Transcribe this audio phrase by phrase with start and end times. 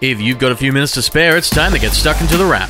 [0.00, 2.44] If you've got a few minutes to spare, it's time to get stuck into the
[2.44, 2.68] wrap.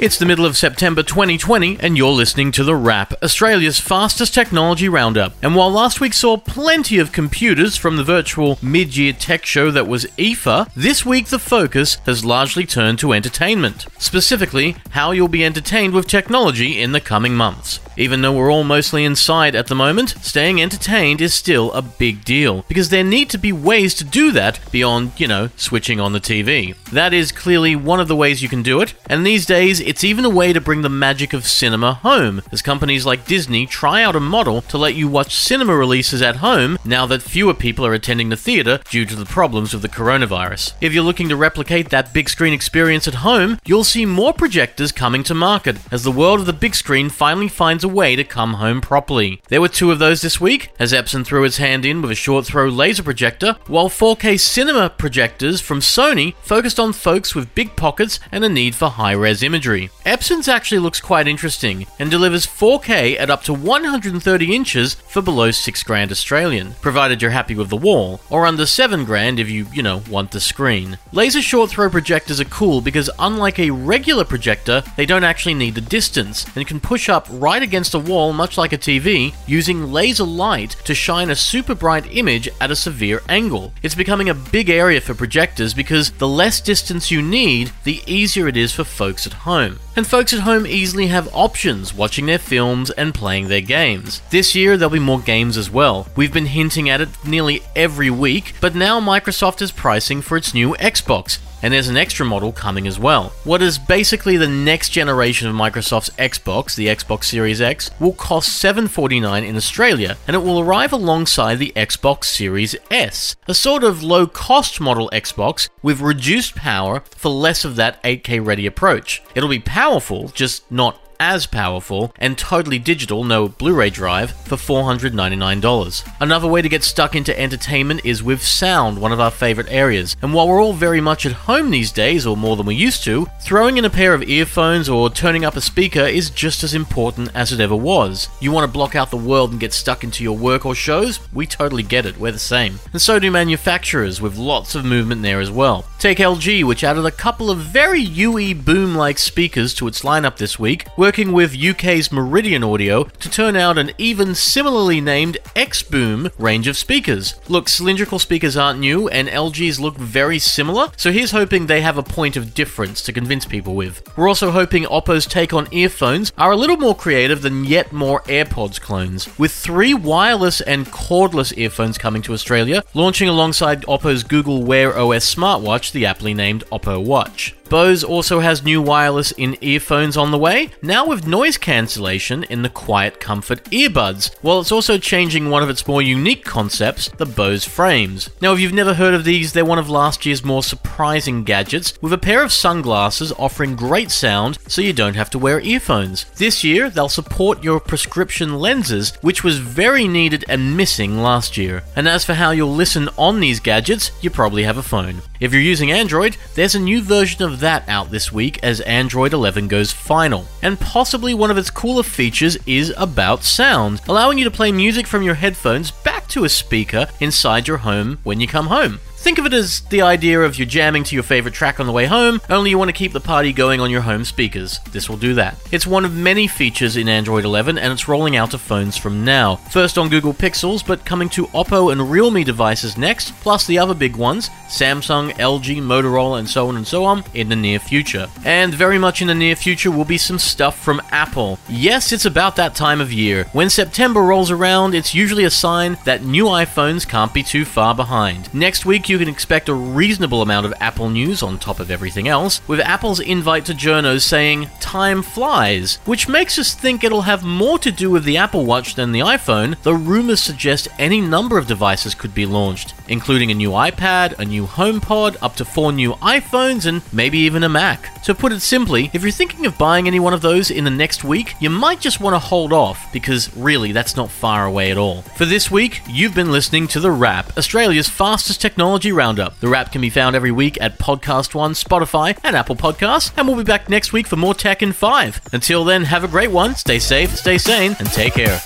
[0.00, 4.88] It's the middle of September 2020, and you're listening to The Wrap, Australia's fastest technology
[4.88, 5.34] roundup.
[5.42, 9.70] And while last week saw plenty of computers from the virtual mid year tech show
[9.72, 13.86] that was IFA, this week the focus has largely turned to entertainment.
[13.98, 17.80] Specifically, how you'll be entertained with technology in the coming months.
[17.98, 22.24] Even though we're all mostly inside at the moment, staying entertained is still a big
[22.24, 26.12] deal, because there need to be ways to do that beyond, you know, switching on
[26.12, 26.76] the TV.
[26.92, 30.04] That is clearly one of the ways you can do it, and these days it's
[30.04, 34.04] even a way to bring the magic of cinema home, as companies like Disney try
[34.04, 37.84] out a model to let you watch cinema releases at home now that fewer people
[37.84, 40.74] are attending the theater due to the problems with the coronavirus.
[40.80, 44.92] If you're looking to replicate that big screen experience at home, you'll see more projectors
[44.92, 48.24] coming to market as the world of the big screen finally finds a way to
[48.24, 49.40] come home properly.
[49.48, 52.14] There were two of those this week, as Epson threw its hand in with a
[52.14, 57.74] short throw laser projector, while 4K cinema projectors from Sony focused on folks with big
[57.76, 59.90] pockets and a need for high res imagery.
[60.04, 65.50] Epson's actually looks quite interesting and delivers 4K at up to 130 inches for below
[65.50, 69.66] 6 grand Australian, provided you're happy with the wall, or under 7 grand if you,
[69.72, 70.98] you know, want the screen.
[71.12, 75.74] Laser short throw projectors are cool because unlike a regular projector, they don't actually need
[75.74, 79.92] the distance and can push up right against a wall much like a TV using
[79.92, 83.72] laser light to shine a super bright image at a severe angle.
[83.82, 88.48] It's becoming a big area for projectors because the less distance you need, the easier
[88.48, 89.78] it is for folks at home.
[89.96, 94.22] And folks at home easily have options watching their films and playing their games.
[94.30, 96.06] This year there'll be more games as well.
[96.16, 100.54] We've been hinting at it nearly every week, but now Microsoft is pricing for its
[100.54, 103.32] new Xbox, and there's an extra model coming as well.
[103.44, 108.56] What is basically the next generation of Microsoft's Xbox, the Xbox Series X, will cost
[108.58, 114.02] 749 in Australia, and it will arrive alongside the Xbox Series S, a sort of
[114.02, 119.22] low cost model Xbox with reduced power for less of that 8K ready approach.
[119.34, 124.56] It'll be powerful, just not as powerful and totally digital, no Blu ray drive, for
[124.56, 126.08] $499.
[126.20, 130.16] Another way to get stuck into entertainment is with sound, one of our favorite areas.
[130.22, 133.04] And while we're all very much at home these days, or more than we used
[133.04, 136.74] to, throwing in a pair of earphones or turning up a speaker is just as
[136.74, 138.28] important as it ever was.
[138.40, 141.20] You want to block out the world and get stuck into your work or shows?
[141.32, 142.78] We totally get it, we're the same.
[142.92, 145.84] And so do manufacturers, with lots of movement there as well.
[145.98, 150.36] Take LG, which added a couple of very UE boom like speakers to its lineup
[150.36, 155.82] this week, working with UK's Meridian Audio to turn out an even similarly named X
[155.82, 157.40] Boom range of speakers.
[157.48, 161.96] Look, cylindrical speakers aren't new, and LG's look very similar, so here's hoping they have
[161.96, 164.02] a point of difference to convince people with.
[164.18, 168.20] We're also hoping Oppo's take on earphones are a little more creative than yet more
[168.24, 174.62] AirPods clones, with three wireless and cordless earphones coming to Australia, launching alongside Oppo's Google
[174.62, 177.54] Wear OS smartwatch, the aptly named Oppo Watch.
[177.68, 182.62] Bose also has new wireless in earphones on the way, now with noise cancellation in
[182.62, 187.26] the Quiet Comfort earbuds, while it's also changing one of its more unique concepts, the
[187.26, 188.30] Bose frames.
[188.40, 192.00] Now, if you've never heard of these, they're one of last year's more surprising gadgets,
[192.00, 196.24] with a pair of sunglasses offering great sound so you don't have to wear earphones.
[196.36, 201.82] This year, they'll support your prescription lenses, which was very needed and missing last year.
[201.96, 205.22] And as for how you'll listen on these gadgets, you probably have a phone.
[205.40, 209.32] If you're using Android, there's a new version of that out this week as Android
[209.32, 210.46] 11 goes final.
[210.62, 215.06] And possibly one of its cooler features is about sound, allowing you to play music
[215.06, 219.00] from your headphones back to a speaker inside your home when you come home.
[219.28, 221.92] Think of it as the idea of you jamming to your favorite track on the
[221.92, 224.80] way home, only you want to keep the party going on your home speakers.
[224.90, 225.58] This will do that.
[225.70, 229.26] It's one of many features in Android 11 and it's rolling out to phones from
[229.26, 229.56] now.
[229.70, 233.92] First on Google Pixels, but coming to Oppo and Realme devices next, plus the other
[233.92, 238.28] big ones Samsung, LG, Motorola, and so on and so on in the near future.
[238.44, 241.58] And very much in the near future will be some stuff from Apple.
[241.68, 243.44] Yes, it's about that time of year.
[243.52, 247.94] When September rolls around, it's usually a sign that new iPhones can't be too far
[247.94, 248.52] behind.
[248.54, 252.28] Next week, you can expect a reasonable amount of Apple news on top of everything
[252.28, 257.44] else, with Apple's invite to journos saying, Time flies, which makes us think it'll have
[257.44, 261.58] more to do with the Apple Watch than the iPhone, though rumors suggest any number
[261.58, 265.92] of devices could be launched, including a new iPad, a new HomePod, up to four
[265.92, 268.22] new iPhones, and maybe even a Mac.
[268.24, 270.90] To put it simply, if you're thinking of buying any one of those in the
[270.90, 274.90] next week, you might just want to hold off, because really, that's not far away
[274.90, 275.22] at all.
[275.22, 278.60] For this week, you've been listening to The Wrap, Australia's fastest
[278.98, 279.60] technology roundup.
[279.60, 283.46] The Wrap can be found every week at Podcast One, Spotify, and Apple Podcasts, and
[283.46, 285.40] we'll be back next week for more tech in 5.
[285.52, 288.60] Until then, have a great one, stay safe, stay sane, and take care.